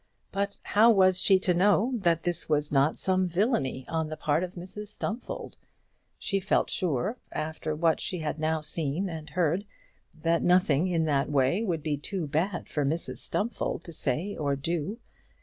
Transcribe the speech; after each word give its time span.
But 0.31 0.57
how 0.63 0.89
was 0.89 1.21
she 1.21 1.37
to 1.41 1.53
know 1.53 1.91
that 1.93 2.23
this 2.23 2.49
was 2.49 2.71
not 2.71 2.97
some 2.97 3.27
villainy 3.27 3.85
on 3.87 4.09
the 4.09 4.17
part 4.17 4.43
of 4.43 4.53
Mrs 4.55 4.87
Stumfold? 4.87 5.57
She 6.17 6.39
felt 6.39 6.71
sure, 6.71 7.17
after 7.31 7.75
what 7.75 7.99
she 8.01 8.17
had 8.21 8.39
now 8.39 8.61
seen 8.61 9.09
and 9.09 9.29
heard, 9.29 9.63
that 10.23 10.41
nothing 10.41 10.87
in 10.87 11.05
that 11.05 11.29
way 11.29 11.61
would 11.61 11.83
be 11.83 11.97
too 11.97 12.25
bad 12.25 12.67
for 12.67 12.83
Mrs 12.83 13.19
Stumfold 13.19 13.83
to 13.83 13.93
say 13.93 14.35
or 14.35 14.55
do. 14.55 14.97